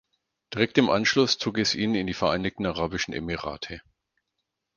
Direkt 0.51 0.79
im 0.79 0.89
Anschluss 0.89 1.37
zog 1.37 1.59
es 1.59 1.75
ihn 1.75 1.93
in 1.93 2.07
die 2.07 2.15
Vereinigten 2.15 2.65
Arabischen 2.65 3.13
Emirate. 3.13 3.83